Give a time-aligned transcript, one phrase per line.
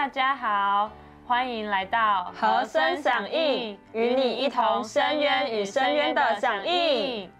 [0.00, 0.90] 大家好，
[1.26, 7.30] 欢迎来到和声响应，与你一同深渊与深渊的响应。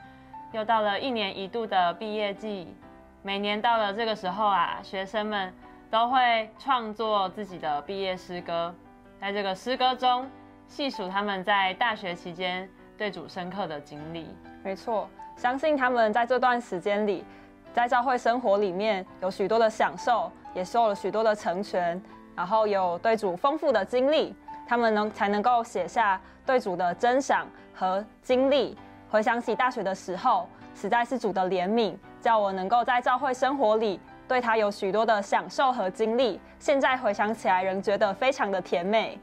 [0.53, 2.77] 又到了一年一度的毕业季，
[3.23, 5.51] 每年到了这个时候啊，学生们
[5.91, 8.75] 都会创作自己的毕业诗歌，
[9.19, 10.29] 在这个诗歌中
[10.69, 14.29] 细数他们在大学期间对主深刻的经历。
[14.63, 17.25] 没错，相信他们在这段时间里，
[17.73, 21.99] 在教会生活里面有许多的享受，也受了许多的成全，
[22.37, 24.35] 然后有对主丰富的经历，
[24.67, 28.77] 他们能才能够写下对主的真赏和经历。
[29.11, 36.41] 回想起大学的时候，实在是主的怜悯，叫我能够在教会生活里对他有许多的享受和经历。
[36.59, 39.19] 现在回想起来，仍觉得非常的甜美。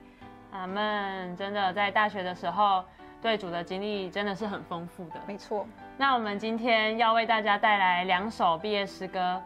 [0.51, 1.35] 阿门！
[1.35, 2.83] 真的在大学的时候，
[3.21, 5.15] 对主的经历真的是很丰富的。
[5.25, 5.65] 没错。
[5.97, 9.41] 那我们今天要为大家带来两首毕业诗歌。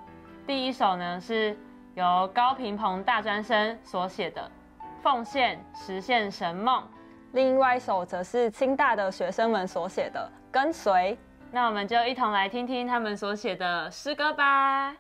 [0.48, 1.58] 第一首呢，是
[1.96, 4.50] 由高平鹏大专生所写的
[5.04, 6.82] 《奉献实现神梦》。
[7.34, 10.92] 另外一首则是清大的学生们所写的《跟随》，
[11.52, 14.96] 那我们就一同来听听他们所写的诗歌吧。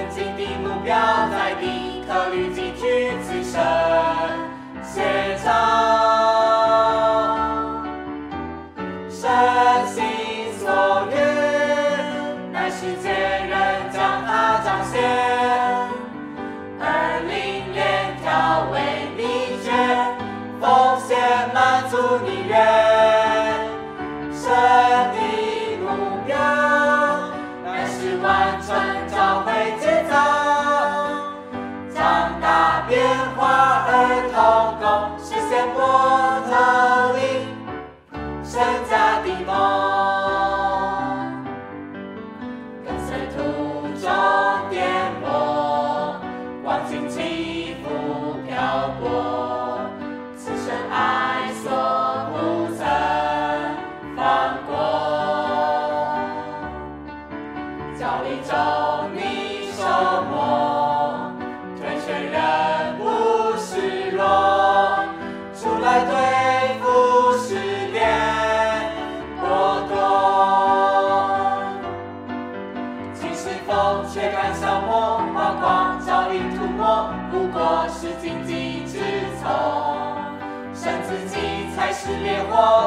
[0.00, 0.96] 前进的目标
[1.30, 3.60] 在地考虑进取自身。
[35.18, 35.78] 是在我
[36.48, 36.52] 特
[37.16, 37.20] 利
[38.42, 38.60] 现
[38.90, 38.99] 在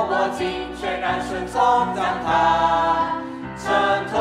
[0.09, 1.57] 我尽全然顺从，
[1.95, 2.28] 将它
[3.57, 4.13] 衬托。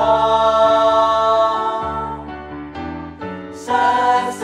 [3.52, 4.40] 山心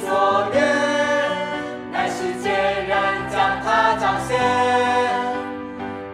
[0.00, 0.08] 所
[0.52, 0.58] 愿，
[1.92, 2.50] 乃是皆
[2.88, 2.90] 然
[3.30, 4.28] 将它彰显。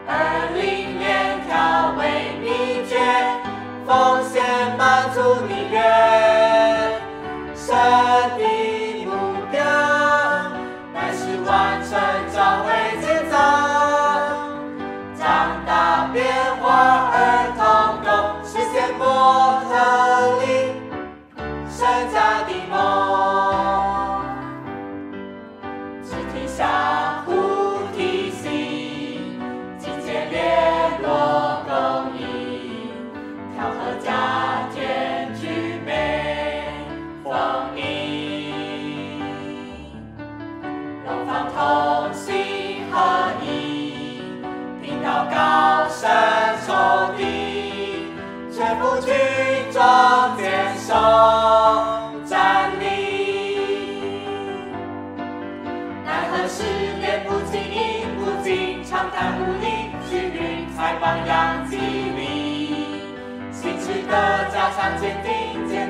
[0.06, 0.10] 而
[0.54, 0.60] 灵
[0.98, 1.50] 面调
[1.98, 2.00] 为
[2.41, 2.47] 秘
[2.86, 2.92] 诀，
[3.86, 4.34] 奉献
[4.76, 5.18] 满足
[5.48, 5.56] 你。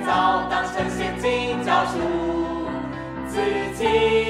[0.06, 1.98] 早当成陷阱，交出
[3.26, 3.40] 自
[3.76, 4.25] 己。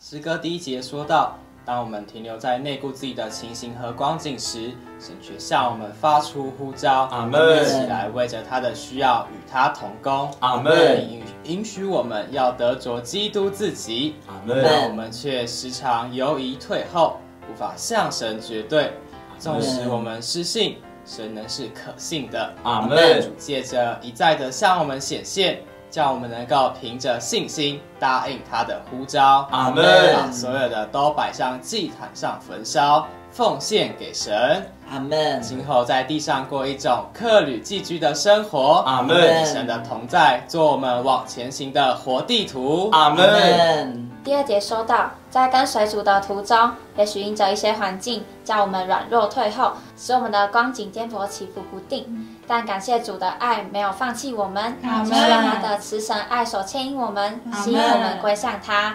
[0.00, 10.30] 诗歌第一节说到，当我们停留在内顾自己的情形和光景时，神却向我们发出呼召，阿门一起来为着他的需要与他同工。
[10.38, 17.16] 阿门允允许我们要得着基督自己，阿门但我们却时常犹疑退后，
[17.50, 18.92] 无法向神绝对。
[19.36, 22.54] 纵使我们失信，神能是可信的。
[22.62, 29.48] 阿门主借着一再的向我们显现，叫我们能够凭着信心答应他的呼召。
[29.50, 34.66] 阿门把所有的都摆上祭坛上焚烧，奉献给神。
[34.90, 35.40] 阿门。
[35.40, 38.82] 今后在地上过一种客旅寄居的生活。
[38.86, 42.88] 阿门神的同在，做我们往前行的活地图。
[42.92, 44.08] 阿门。
[44.24, 52.27] 第二节说到，在跟随主的途中，也许因着一些环境，叫我们软弱退后，使我们的光景颠簸起伏不定。
[52.48, 55.04] 但感谢主的爱没有放弃我们，阿门。
[55.04, 58.94] 只是让他的慈神爱所牵引我们，吸引我们归向他。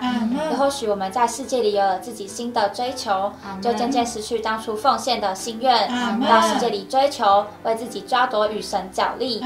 [0.50, 5.88] 也或许我们在世界里有了自己新的追求，就渐渐失去当初奉献的心愿
[6.27, 9.39] 到世界里追求，为自己抓夺与神角力，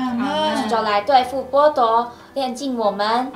[0.70, 3.30] 就来对付剥夺，炼尽我们，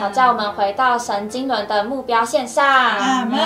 [0.00, 2.66] 好叫我们回到神经纶的目标线上。
[2.66, 3.40] 阿门。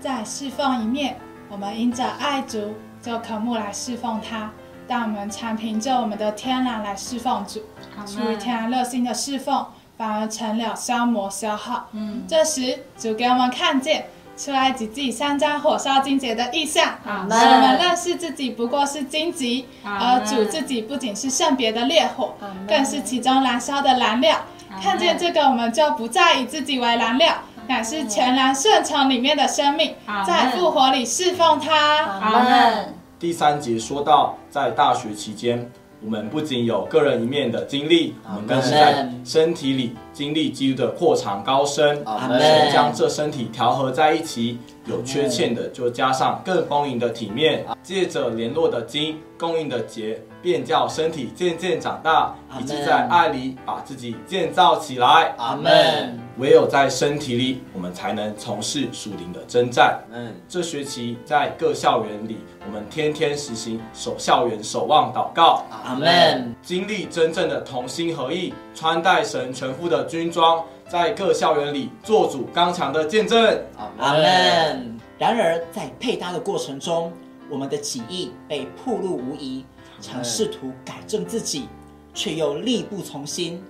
[0.00, 1.16] 在侍奉一面，
[1.48, 4.48] 我们因着爱主，就渴慕来侍奉他；
[4.92, 7.62] 但我们常凭着我们的天然来侍奉主，
[8.06, 9.64] 出于天然热心的侍奉，
[9.96, 11.88] 反而成了消磨消耗。
[11.92, 17.78] 嗯这时，主给我们看见出埃及记三章火烧荆棘的意象，使我们。
[17.78, 22.34] 认识自己不过是荆棘，而主自己不仅是圣别的烈火，
[22.68, 24.40] 更是其中燃烧的燃料。
[24.78, 27.32] 看见这个，我们就不再以自己为燃料，
[27.66, 29.94] 乃是全然顺从里面的生命，
[30.26, 31.96] 在复活里侍奉他。
[32.20, 32.94] 阿门。
[33.22, 35.70] 第三节说到，在大学期间，
[36.04, 42.02] 我们不仅有个人一面的经历，我们更是在身体里经历基督的扩长高升。
[42.04, 42.28] 阿
[42.72, 55.34] 将这身体调和在一起，有缺陷的就加上更丰盈的体面，借着联络的筋供应的节，便叫身体渐渐长大，以及在爱里把自己建造起来。
[55.38, 55.62] 阿门。
[55.62, 56.18] 门。
[56.38, 60.00] 唯有在身体里，我们才能从事属灵的征战。
[60.10, 66.54] 嗯，这学期在各校园里，我们天天实行守校园、守望祷告，阿门。
[66.62, 73.60] 经历真正的同心合意，穿戴神全副的军装，在各校园里做主刚强的见证。
[73.98, 74.98] 阿门。
[75.18, 77.12] 然而，在配搭的过程中，
[77.48, 79.64] 我们的己意被暴露无遗，
[80.00, 81.68] 常试图改正自己，
[82.12, 83.62] 却又力不从心。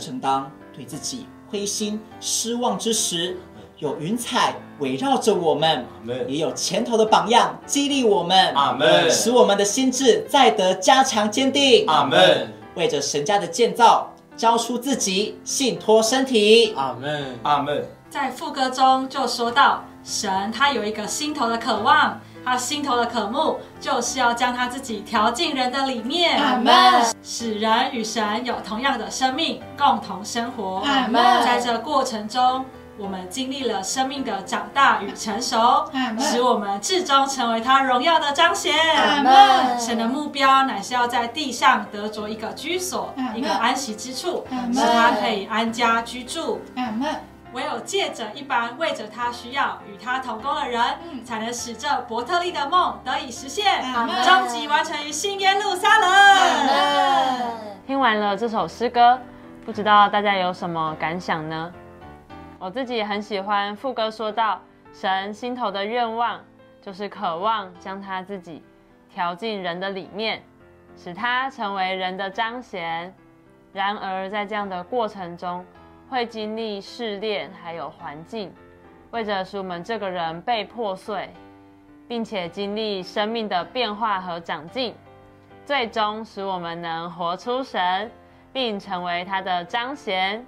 [0.00, 3.36] 正当对自己灰心失望之时，
[3.80, 5.84] 有云彩围绕着我们，
[6.28, 11.84] 也有前头的榜样激励我们，阿门使我们的心智再得加强坚定。
[11.88, 12.48] 阿门。
[12.76, 16.74] 为着神家的建造，交出自己，信托身体。
[16.76, 17.38] 阿门。
[17.42, 17.84] 阿门。
[18.10, 26.72] 在副歌中就说到，神他有一个心头的渴望，他心头的渴慕就是要将他自己调进人的里面，阿门。
[27.22, 30.82] 使人与神有同样的生命，共同生活。
[30.84, 32.64] 阿门在这过程中，
[32.96, 38.72] 我们经历了生命的长大与成熟，使我们至终成为他荣耀的彰显。
[39.78, 46.60] 神的目标乃是要在地上得着一个居所一个安息之处使他可以安家居住。
[47.52, 51.24] 唯有借着一般为着他需要与他同工的人，嗯。
[51.24, 53.64] 才能使这伯特利的梦得以实现，
[54.24, 56.10] 终极完成于新耶路撒冷。
[57.86, 59.18] 听完了这首诗歌，
[59.64, 61.72] 不知道大家有什么感想呢？
[62.64, 64.58] 我自己也很喜欢副歌说到，
[64.90, 66.42] 神心头的愿望
[66.80, 68.62] 就是渴望将他自己
[69.10, 70.42] 调进人的里面，
[70.96, 73.14] 使他成为人的彰显。
[73.74, 75.62] 然而在这样的过程中，
[76.08, 78.50] 会经历试炼，还有环境，
[79.10, 81.28] 为着使我们这个人被破碎，
[82.08, 84.94] 并且经历生命的变化和长进。
[85.66, 88.10] 最终使我们能活出神，
[88.54, 90.42] 并成为他的彰显，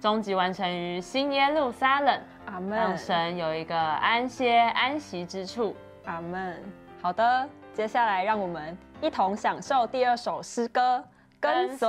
[0.00, 2.96] 终极完成于新耶路撒冷，阿门让。
[2.96, 5.74] 神有一个安歇安息之处。
[6.04, 6.62] 阿门。
[7.02, 10.98] 好的，接下来让我们一同享受第二首诗歌
[11.40, 11.88] 《跟随》。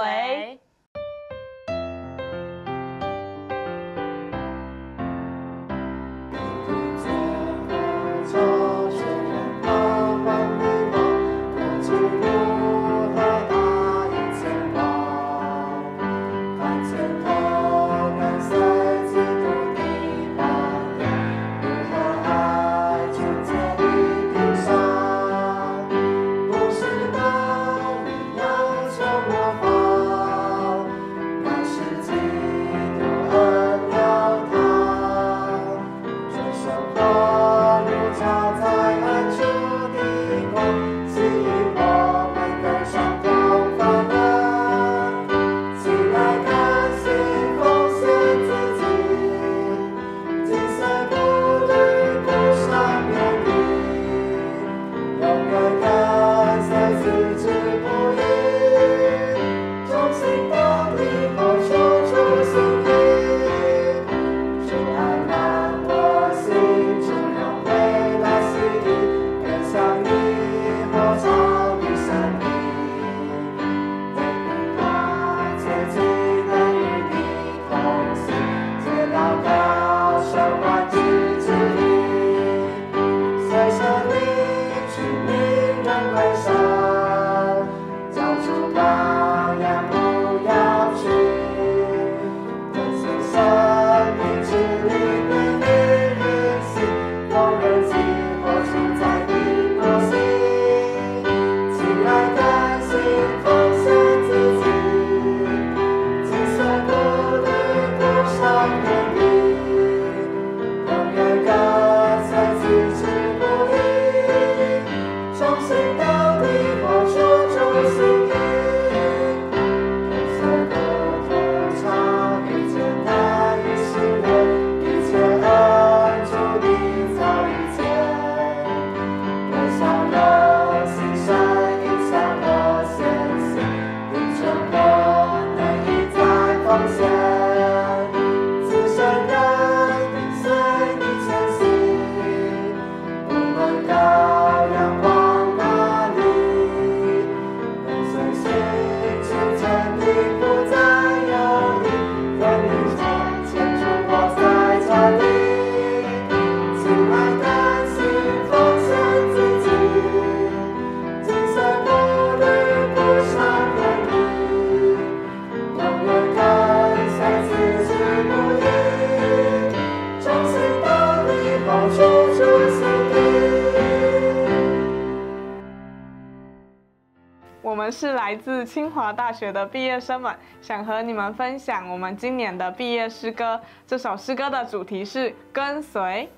[178.70, 183.60] 清华大学的毕业生们，想和你们分享我们今年的毕业诗歌。
[183.88, 186.30] 这首诗歌的主题是跟随。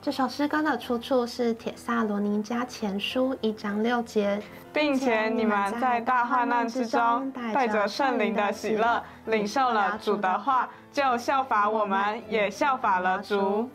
[0.00, 4.40] 这首诗歌的出处是《铁萨罗尼迦前书》一章六节，
[4.72, 13.68] 并且你们在大患难之中，带着圣灵的喜乐，领受了主的话，就效法我们，也效法了主。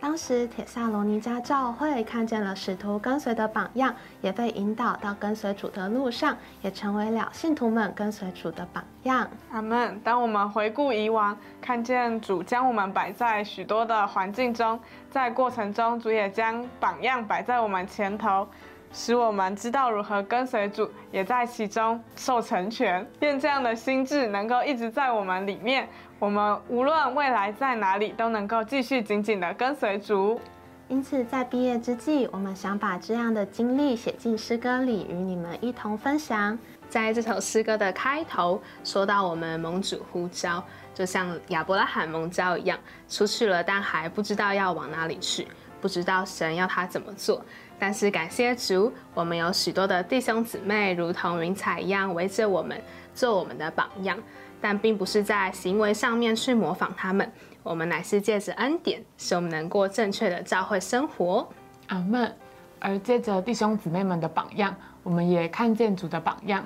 [0.00, 9.28] 当时，铁萨罗尼加教会看见了使徒跟随的榜样，也被引导到跟随主的路上，也成为了信徒们跟随主的榜样。
[9.50, 10.00] 阿门。
[10.04, 14.78] 当我们回顾以往，看见主将我们摆在许多的环境中，
[15.10, 18.46] 在过程中，主也将榜样摆在我们前头。
[18.92, 23.06] 使我们知道如何跟随主，也在其中受成全。
[23.20, 30.40] 愿这样的心智能够一直在我们里面，我们无论未来在哪里，都能够继续紧紧的跟随主。
[30.88, 36.58] 因此，在毕业之际，我们想把这样的经历写进诗歌里，与你们一同分享。
[36.88, 40.64] 在这首诗歌的开头，说到我们蒙主呼召，
[40.94, 45.46] 就像亚伯拉罕蒙召一样，出去了，但还不知道要往哪里去，
[45.80, 47.40] 不知道神要他怎么做。
[47.78, 52.80] 但是感谢主，我们有许多的弟兄姊妹，如同云彩一样围着我们，
[53.14, 54.18] 做我们的榜样。
[54.60, 57.30] 但并不是在行为上面去模仿他们，
[57.62, 61.48] 我们乃是借着恩典，使我们能过正确的教会生活。
[61.86, 62.34] 阿门。
[62.80, 66.64] 而借着弟兄姊妹们的榜样，我们也看见主的榜样。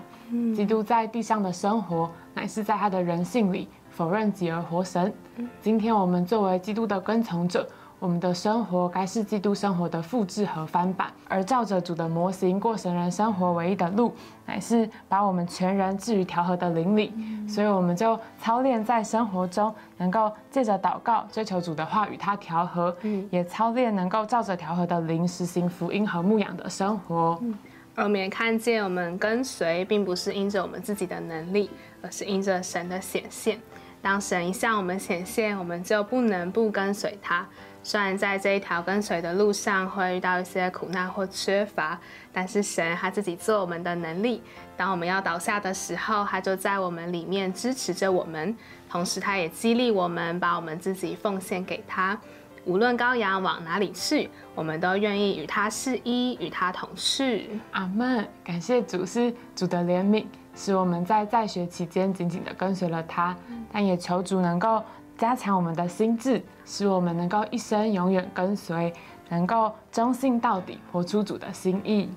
[0.55, 5.13] 基督在地上的生活，乃是在他的人性里否认己而活神。
[5.61, 7.69] 今天我们作为基督的跟从者。
[8.03, 14.13] 我们的生活该是基督生活的复制和翻版，而照着主的模型过神人生活唯一的路，
[14.45, 17.13] 乃是把我们全人置于调和的灵里。
[17.49, 22.93] 所以，我们就操练在生活中，能够借着祷告追求主的话与他调和，
[23.31, 27.41] 也操练能够照着调和的灵实行福音和牧养的生活。
[27.95, 31.71] 而我们也看见，我们跟随并不是因着我们自己的能力，
[32.03, 33.61] 而是因着神的显现。
[34.01, 37.47] 当神一向我们显现，我们就不能不跟随他。
[37.85, 41.99] 虽然在这一条跟随的路上会遇到一些苦难或缺乏，
[42.33, 44.41] 但是神他自己做我们的能力。
[44.77, 48.57] 当我们要倒下的时候，他就在我们里面支持着我们，
[48.89, 52.17] 同时他也激励我们，把我们自己奉献给他。
[52.65, 57.51] 无论羔羊往哪里去，我们都愿意与他是一，与他同去。
[57.73, 58.25] 阿门。
[58.45, 60.25] 感谢主是主的怜悯，
[60.55, 63.37] 使我们在在学期间紧紧的跟随了他，
[63.73, 64.81] 但也求主能够。
[65.23, 68.93] 加强我们的心智，使我们能够一生永远跟随，
[69.29, 72.11] 能够忠信到底，活出主的心意。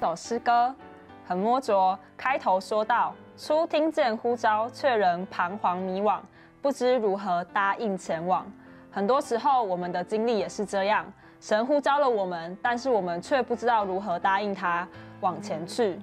[0.00, 0.74] 首诗歌
[1.24, 6.18] 很摸着，开头说到：初听见呼召，却仍彷徨迷惘，
[6.60, 8.44] 不知如何答应前往。
[8.90, 11.06] 很多时候，我们的经历也是这样，
[11.40, 14.84] 神呼召了我们，但是我们却不知道如何答应他
[15.20, 15.96] 往前去。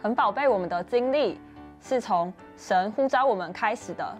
[0.00, 1.40] 很宝贝我们的经历。
[1.80, 4.16] 是从神呼召我们开始的。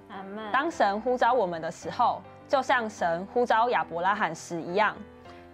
[0.53, 4.97] 当神呼召我们的时候，就像神呼召亚伯拉罕时一样，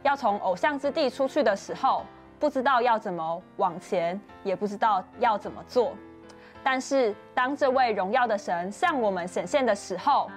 [0.03, 2.05] 要从偶像之地出去的时候，
[2.39, 5.93] 不知道要怎么往前，也不知道要怎么做。
[6.63, 10.31] 但是当这位荣耀的神向我们显现的时候，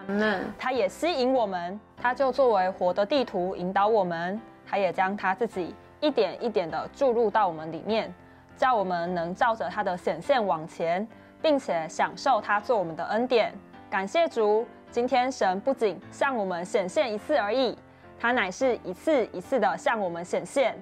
[0.60, 8.14] 他也吸引我们，他就作为活的地图引导我们，他也将他自己一点一点的注入到我们里面，
[8.58, 11.08] 叫我们能照着他的显现往前。
[11.42, 13.54] 并且享受他做我们的恩典，
[13.90, 14.68] 感谢主。
[14.92, 17.78] 今天神不仅向我们显现一次而已，
[18.20, 20.76] 他乃是一次一次的向我们显现，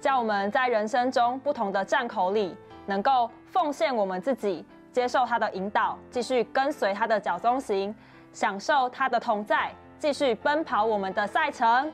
[0.00, 7.94] 叫我们在人生中不同的站口里，能够奉献我们自己，接受他的引导，继续跟随他的脚踪行，
[8.32, 11.92] 享受他的同在，继续奔跑我们的赛程。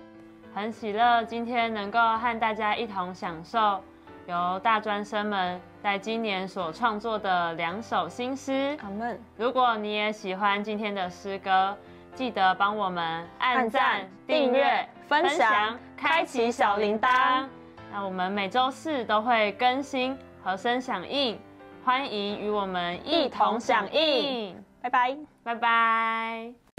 [0.54, 3.80] 很喜乐，今天能够和大家一同享受。
[4.30, 8.78] 由大专生们在今年所创作的两首新诗。
[8.80, 9.20] 阿门。
[9.36, 11.76] 如果你也喜欢今天的诗歌，
[12.14, 17.44] 记得帮我们按赞、订阅、分享、开启小铃铛。
[17.92, 21.36] 那我们每周四都会更新和声响应，
[21.84, 24.56] 欢迎与我们一同响应。
[24.80, 26.69] 拜拜，拜拜。